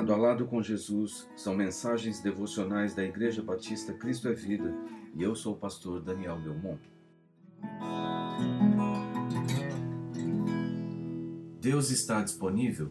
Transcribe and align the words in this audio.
Lado 0.00 0.14
a 0.14 0.16
Lado 0.16 0.46
com 0.46 0.62
Jesus 0.62 1.28
são 1.36 1.54
mensagens 1.54 2.22
devocionais 2.22 2.94
da 2.94 3.04
Igreja 3.04 3.42
Batista 3.42 3.92
Cristo 3.92 4.28
é 4.28 4.32
Vida 4.32 4.74
e 5.14 5.22
eu 5.22 5.34
sou 5.36 5.52
o 5.52 5.58
pastor 5.58 6.00
Daniel 6.00 6.40
Belmont. 6.40 6.80
Deus 11.60 11.90
está 11.90 12.22
disponível? 12.22 12.90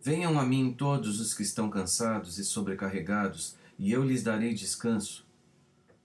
Venham 0.00 0.38
a 0.38 0.46
mim 0.46 0.72
todos 0.72 1.18
os 1.18 1.34
que 1.34 1.42
estão 1.42 1.68
cansados 1.68 2.38
e 2.38 2.44
sobrecarregados, 2.44 3.56
e 3.76 3.90
eu 3.90 4.04
lhes 4.04 4.22
darei 4.22 4.54
descanso. 4.54 5.26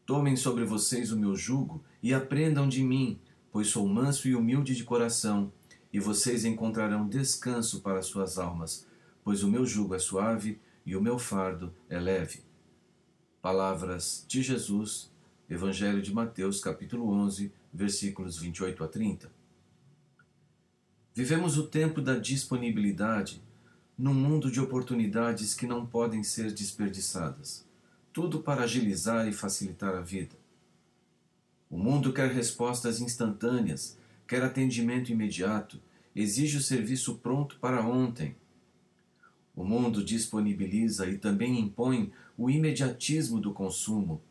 Tomem 0.07 0.35
sobre 0.35 0.65
vocês 0.65 1.11
o 1.11 1.19
meu 1.19 1.35
jugo 1.35 1.83
e 2.01 2.15
aprendam 2.15 2.67
de 2.67 2.83
mim, 2.83 3.19
pois 3.51 3.67
sou 3.67 3.87
manso 3.87 4.27
e 4.27 4.35
humilde 4.35 4.73
de 4.73 4.83
coração, 4.83 5.53
e 5.93 5.99
vocês 5.99 6.45
encontrarão 6.45 7.07
descanso 7.07 7.81
para 7.81 8.01
suas 8.01 8.39
almas 8.39 8.87
pois 9.25 9.41
o 9.41 9.49
meu 9.49 9.65
jugo 9.65 9.95
é 9.95 9.99
suave 9.99 10.59
e 10.85 10.95
o 10.95 11.01
meu 11.01 11.17
fardo 11.17 11.73
é 11.89 11.99
leve. 11.99 12.43
Palavras 13.41 14.23
de 14.27 14.43
Jesus, 14.43 15.11
Evangelho 15.49 15.99
de 15.99 16.13
Mateus, 16.13 16.59
capítulo 16.61 17.09
11, 17.09 17.51
versículos 17.73 18.37
28 18.37 18.83
a 18.83 18.87
30. 18.87 19.31
Vivemos 21.11 21.57
o 21.57 21.65
tempo 21.65 22.01
da 22.01 22.15
disponibilidade 22.19 23.41
num 23.97 24.13
mundo 24.13 24.51
de 24.51 24.61
oportunidades 24.61 25.55
que 25.55 25.65
não 25.65 25.87
podem 25.87 26.21
ser 26.21 26.51
desperdiçadas. 26.51 27.65
Tudo 28.13 28.43
para 28.43 28.61
agilizar 28.61 29.27
e 29.27 29.33
facilitar 29.33 29.95
a 29.95 30.01
vida. 30.01 30.35
O 31.67 31.79
mundo 31.79 32.13
quer 32.13 32.29
respostas 32.29 33.01
instantâneas, 33.01 33.97
quer 34.27 34.43
atendimento 34.43 35.11
imediato, 35.11 35.81
exige 36.15 36.57
o 36.57 36.61
serviço 36.61 37.15
pronto 37.15 37.57
para 37.57 37.81
ontem 37.81 38.35
o 39.55 39.63
mundo 39.63 40.03
disponibiliza 40.03 41.07
e 41.07 41.17
também 41.17 41.59
impõe 41.59 42.11
o 42.37 42.49
imediatismo 42.49 43.39
do 43.39 43.53
consumo. 43.53 44.21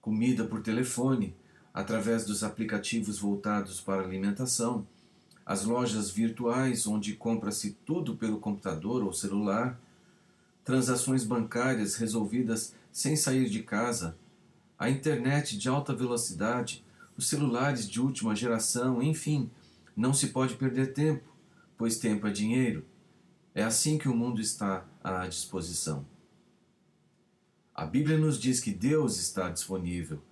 Comida 0.00 0.44
por 0.44 0.60
telefone, 0.62 1.34
através 1.72 2.24
dos 2.24 2.44
aplicativos 2.44 3.18
voltados 3.18 3.80
para 3.80 4.02
alimentação, 4.02 4.86
as 5.44 5.64
lojas 5.64 6.10
virtuais 6.10 6.86
onde 6.86 7.14
compra-se 7.14 7.76
tudo 7.84 8.16
pelo 8.16 8.38
computador 8.38 9.02
ou 9.02 9.12
celular, 9.12 9.80
transações 10.64 11.24
bancárias 11.24 11.96
resolvidas 11.96 12.74
sem 12.92 13.16
sair 13.16 13.48
de 13.48 13.62
casa, 13.62 14.16
a 14.78 14.90
internet 14.90 15.56
de 15.56 15.68
alta 15.68 15.94
velocidade, 15.94 16.84
os 17.16 17.28
celulares 17.28 17.88
de 17.88 18.00
última 18.00 18.34
geração, 18.36 19.02
enfim, 19.02 19.50
não 19.96 20.12
se 20.12 20.28
pode 20.28 20.54
perder 20.54 20.92
tempo, 20.92 21.24
pois 21.76 21.98
tempo 21.98 22.26
é 22.26 22.30
dinheiro. 22.30 22.84
É 23.54 23.62
assim 23.62 23.98
que 23.98 24.08
o 24.08 24.16
mundo 24.16 24.40
está 24.40 24.86
à 25.04 25.26
disposição. 25.26 26.06
A 27.74 27.84
Bíblia 27.84 28.16
nos 28.16 28.38
diz 28.38 28.60
que 28.60 28.70
Deus 28.70 29.18
está 29.18 29.50
disponível. 29.50 30.22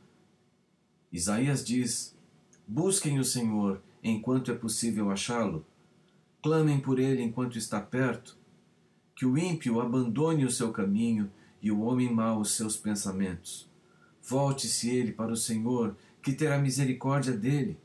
Isaías 1.13 1.65
diz: 1.65 2.17
Busquem 2.67 3.19
o 3.19 3.25
Senhor 3.25 3.83
enquanto 4.03 4.51
é 4.51 4.55
possível 4.55 5.11
achá-lo. 5.11 5.67
Clamem 6.43 6.81
por 6.81 6.99
ele 6.99 7.23
enquanto 7.23 7.59
está 7.59 7.81
perto. 7.81 8.39
Que 9.15 9.27
o 9.27 9.37
ímpio 9.37 9.81
abandone 9.81 10.47
o 10.47 10.51
seu 10.51 10.73
caminho 10.73 11.31
e 11.61 11.71
o 11.71 11.81
homem 11.81 12.11
mau 12.11 12.41
os 12.41 12.53
seus 12.53 12.77
pensamentos. 12.77 13.69
Volte-se 14.23 14.89
ele 14.89 15.13
para 15.13 15.33
o 15.33 15.37
Senhor, 15.37 15.95
que 16.23 16.33
terá 16.33 16.59
misericórdia 16.59 17.37
dele. 17.37 17.79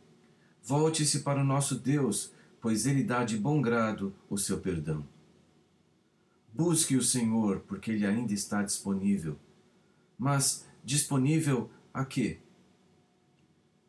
Volte-se 0.64 1.22
para 1.22 1.42
o 1.42 1.46
nosso 1.46 1.76
Deus, 1.76 2.32
pois 2.62 2.86
ele 2.86 3.04
dá 3.04 3.26
de 3.26 3.38
bom 3.38 3.62
grado 3.62 4.14
o 4.30 4.38
seu 4.38 4.60
perdão. 4.60 5.06
Busque 6.58 6.96
o 6.96 7.04
Senhor, 7.04 7.60
porque 7.68 7.92
Ele 7.92 8.06
ainda 8.06 8.32
está 8.32 8.64
disponível. 8.64 9.38
Mas 10.18 10.66
disponível 10.86 11.70
a 11.94 12.06
quê? 12.06 12.38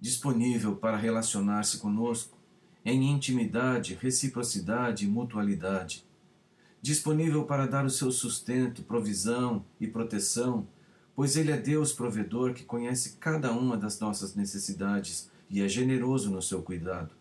Disponível 0.01 0.75
para 0.75 0.97
relacionar-se 0.97 1.79
conosco 1.79 2.37
em 2.85 3.09
intimidade, 3.09 3.95
reciprocidade 3.95 5.05
e 5.05 5.09
mutualidade. 5.09 6.05
Disponível 6.83 7.45
para 7.45 7.67
dar 7.67 7.87
o 7.87 7.91
seu 7.91 8.11
sustento, 8.11 8.83
provisão 8.83 9.65
e 9.81 9.87
proteção, 9.87 10.67
pois 11.15 11.37
Ele 11.37 11.53
é 11.53 11.57
Deus 11.57 11.93
provedor 11.93 12.53
que 12.53 12.65
conhece 12.65 13.17
cada 13.21 13.53
uma 13.53 13.77
das 13.77 14.01
nossas 14.01 14.35
necessidades 14.35 15.31
e 15.49 15.63
é 15.63 15.69
generoso 15.69 16.33
no 16.33 16.43
seu 16.43 16.61
cuidado. 16.63 17.15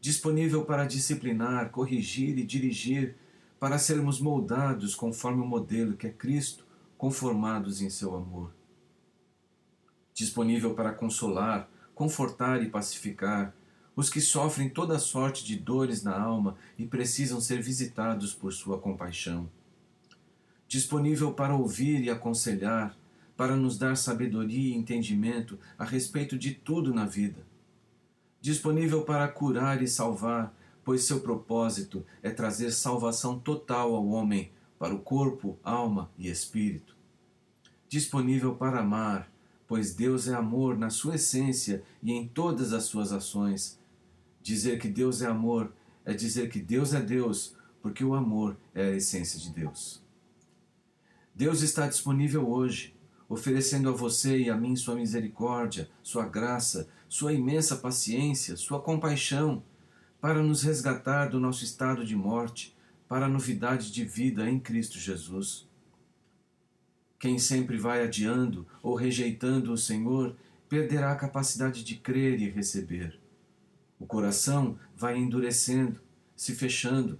Disponível 0.00 0.64
para 0.64 0.84
disciplinar, 0.84 1.70
corrigir 1.70 2.36
e 2.36 2.42
dirigir 2.44 3.14
para 3.62 3.78
sermos 3.78 4.20
moldados 4.20 4.92
conforme 4.92 5.40
o 5.40 5.46
modelo 5.46 5.96
que 5.96 6.08
é 6.08 6.10
Cristo, 6.10 6.66
conformados 6.98 7.80
em 7.80 7.88
seu 7.88 8.16
amor. 8.16 8.52
Disponível 10.12 10.74
para 10.74 10.92
consolar, 10.92 11.70
confortar 11.94 12.60
e 12.60 12.68
pacificar 12.68 13.54
os 13.94 14.10
que 14.10 14.20
sofrem 14.20 14.68
toda 14.68 14.98
sorte 14.98 15.44
de 15.44 15.54
dores 15.54 16.02
na 16.02 16.20
alma 16.20 16.56
e 16.76 16.86
precisam 16.86 17.40
ser 17.40 17.62
visitados 17.62 18.34
por 18.34 18.52
sua 18.52 18.80
compaixão. 18.80 19.48
Disponível 20.66 21.32
para 21.32 21.54
ouvir 21.54 22.02
e 22.02 22.10
aconselhar, 22.10 22.98
para 23.36 23.54
nos 23.54 23.78
dar 23.78 23.96
sabedoria 23.96 24.74
e 24.74 24.76
entendimento 24.76 25.56
a 25.78 25.84
respeito 25.84 26.36
de 26.36 26.52
tudo 26.52 26.92
na 26.92 27.06
vida. 27.06 27.46
Disponível 28.40 29.04
para 29.04 29.28
curar 29.28 29.80
e 29.80 29.86
salvar, 29.86 30.52
pois 30.84 31.04
seu 31.04 31.20
propósito 31.20 32.04
é 32.22 32.30
trazer 32.30 32.70
salvação 32.72 33.38
total 33.38 33.94
ao 33.94 34.06
homem 34.08 34.50
para 34.78 34.94
o 34.94 35.00
corpo, 35.00 35.58
alma 35.62 36.10
e 36.18 36.28
espírito. 36.28 36.96
Disponível 37.88 38.54
para 38.54 38.80
amar, 38.80 39.30
pois 39.68 39.94
Deus 39.94 40.26
é 40.28 40.34
amor 40.34 40.76
na 40.76 40.90
sua 40.90 41.14
essência 41.14 41.82
e 42.02 42.12
em 42.12 42.26
todas 42.26 42.72
as 42.72 42.84
suas 42.84 43.12
ações. 43.12 43.78
Dizer 44.42 44.78
que 44.80 44.88
Deus 44.88 45.22
é 45.22 45.26
amor 45.26 45.72
é 46.04 46.12
dizer 46.12 46.50
que 46.50 46.60
Deus 46.60 46.94
é 46.94 47.00
Deus, 47.00 47.54
porque 47.80 48.04
o 48.04 48.14
amor 48.14 48.56
é 48.74 48.86
a 48.86 48.96
essência 48.96 49.38
de 49.38 49.50
Deus. 49.50 50.02
Deus 51.34 51.62
está 51.62 51.86
disponível 51.86 52.48
hoje, 52.48 52.94
oferecendo 53.28 53.88
a 53.88 53.92
você 53.92 54.38
e 54.38 54.50
a 54.50 54.56
mim 54.56 54.76
sua 54.76 54.96
misericórdia, 54.96 55.88
sua 56.02 56.26
graça, 56.26 56.88
sua 57.08 57.32
imensa 57.32 57.76
paciência, 57.76 58.56
sua 58.56 58.80
compaixão 58.80 59.62
para 60.22 60.40
nos 60.40 60.62
resgatar 60.62 61.30
do 61.30 61.40
nosso 61.40 61.64
estado 61.64 62.06
de 62.06 62.14
morte 62.14 62.76
para 63.08 63.26
a 63.26 63.28
novidade 63.28 63.90
de 63.90 64.04
vida 64.04 64.48
em 64.48 64.56
Cristo 64.60 64.96
Jesus. 64.96 65.66
Quem 67.18 67.40
sempre 67.40 67.76
vai 67.76 68.04
adiando 68.04 68.64
ou 68.80 68.94
rejeitando 68.94 69.72
o 69.72 69.76
Senhor 69.76 70.36
perderá 70.68 71.10
a 71.10 71.16
capacidade 71.16 71.82
de 71.82 71.96
crer 71.96 72.40
e 72.40 72.48
receber. 72.48 73.18
O 73.98 74.06
coração 74.06 74.78
vai 74.94 75.18
endurecendo, 75.18 76.00
se 76.36 76.54
fechando. 76.54 77.18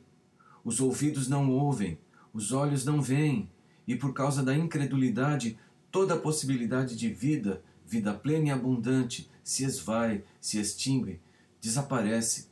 Os 0.65 0.79
ouvidos 0.79 1.27
não 1.27 1.51
ouvem, 1.51 1.99
os 2.33 2.53
olhos 2.53 2.85
não 2.85 3.03
veem, 3.03 3.51
e 3.85 3.97
por 3.97 4.15
causa 4.15 4.45
da 4.45 4.55
incredulidade, 4.55 5.59
toda 5.91 6.15
a 6.15 6.21
possibilidade 6.21 6.95
de 6.95 7.09
vida, 7.09 7.65
vida 7.85 8.15
plena 8.15 8.47
e 8.47 8.51
abundante, 8.53 9.29
se 9.43 9.65
esvai, 9.65 10.23
se 10.41 10.61
extingue, 10.61 11.21
desaparece 11.61 12.52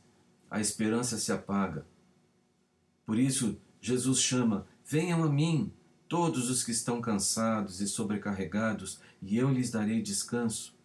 a 0.51 0.59
esperança 0.59 1.17
se 1.17 1.31
apaga. 1.31 1.85
Por 3.05 3.17
isso, 3.17 3.57
Jesus 3.79 4.19
chama: 4.19 4.67
Venham 4.85 5.23
a 5.23 5.29
mim, 5.29 5.71
todos 6.09 6.49
os 6.49 6.61
que 6.61 6.71
estão 6.71 6.99
cansados 6.99 7.79
e 7.79 7.87
sobrecarregados, 7.87 8.99
e 9.21 9.37
eu 9.37 9.49
lhes 9.49 9.71
darei 9.71 10.01
descanso. 10.01 10.75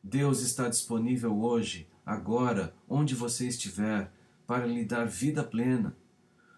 Deus 0.00 0.40
está 0.40 0.68
disponível 0.68 1.36
hoje, 1.36 1.88
agora, 2.06 2.72
onde 2.88 3.16
você 3.16 3.48
estiver, 3.48 4.12
para 4.46 4.66
lhe 4.66 4.84
dar 4.84 5.06
vida 5.06 5.42
plena. 5.42 5.96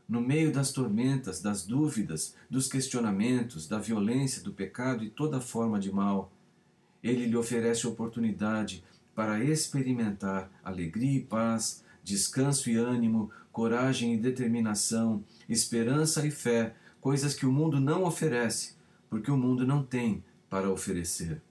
No 0.06 0.20
meio 0.20 0.52
das 0.52 0.72
tormentas, 0.72 1.40
das 1.40 1.64
dúvidas, 1.64 2.34
dos 2.50 2.68
questionamentos, 2.68 3.66
da 3.66 3.78
violência, 3.78 4.42
do 4.42 4.52
pecado 4.52 5.02
e 5.02 5.08
toda 5.08 5.40
forma 5.40 5.80
de 5.80 5.90
mal, 5.90 6.30
Ele 7.02 7.26
lhe 7.26 7.36
oferece 7.36 7.86
oportunidade 7.86 8.84
para 9.14 9.42
experimentar 9.42 10.50
alegria 10.62 11.18
e 11.18 11.22
paz, 11.22 11.84
descanso 12.04 12.68
e 12.70 12.76
ânimo, 12.76 13.30
coragem 13.50 14.14
e 14.14 14.18
determinação, 14.18 15.24
esperança 15.48 16.26
e 16.26 16.30
fé, 16.30 16.76
coisas 17.00 17.34
que 17.34 17.46
o 17.46 17.52
mundo 17.52 17.80
não 17.80 18.04
oferece, 18.04 18.74
porque 19.08 19.30
o 19.30 19.36
mundo 19.36 19.66
não 19.66 19.82
tem 19.82 20.22
para 20.50 20.70
oferecer. 20.70 21.42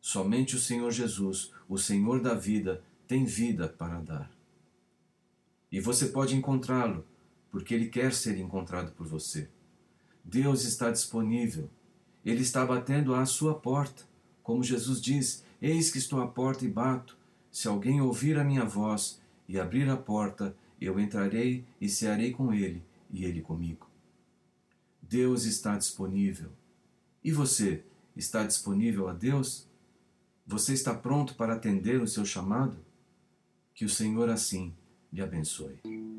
Somente 0.00 0.54
o 0.54 0.60
Senhor 0.60 0.90
Jesus, 0.92 1.52
o 1.68 1.76
Senhor 1.76 2.20
da 2.20 2.34
vida, 2.34 2.82
tem 3.08 3.24
vida 3.24 3.68
para 3.68 4.00
dar. 4.00 4.30
E 5.72 5.80
você 5.80 6.06
pode 6.06 6.36
encontrá-lo, 6.36 7.04
porque 7.50 7.74
ele 7.74 7.88
quer 7.88 8.14
ser 8.14 8.38
encontrado 8.38 8.92
por 8.92 9.06
você. 9.06 9.48
Deus 10.24 10.64
está 10.64 10.90
disponível. 10.90 11.68
Ele 12.24 12.42
está 12.42 12.64
batendo 12.64 13.14
à 13.14 13.26
sua 13.26 13.54
porta. 13.54 14.04
Como 14.42 14.62
Jesus 14.62 15.00
diz: 15.00 15.44
Eis 15.60 15.90
que 15.90 15.98
estou 15.98 16.20
à 16.20 16.26
porta 16.26 16.64
e 16.64 16.68
bato. 16.68 17.18
Se 17.50 17.68
alguém 17.68 18.00
ouvir 18.00 18.38
a 18.38 18.44
minha 18.44 18.64
voz 18.64 19.20
e 19.48 19.58
abrir 19.58 19.88
a 19.88 19.96
porta, 19.96 20.56
eu 20.80 20.98
entrarei 20.98 21.64
e 21.80 21.88
cearei 21.88 22.32
com 22.32 22.52
ele, 22.52 22.82
e 23.10 23.24
Ele 23.24 23.40
comigo. 23.40 23.88
Deus 25.00 25.44
está 25.44 25.76
disponível. 25.76 26.50
E 27.22 27.30
você 27.30 27.82
está 28.16 28.44
disponível 28.44 29.08
a 29.08 29.12
Deus? 29.12 29.68
Você 30.46 30.72
está 30.72 30.94
pronto 30.94 31.34
para 31.34 31.54
atender 31.54 32.00
o 32.00 32.08
seu 32.08 32.24
chamado? 32.24 32.76
Que 33.74 33.84
o 33.84 33.88
Senhor 33.88 34.28
assim 34.28 34.74
lhe 35.12 35.22
abençoe. 35.22 36.13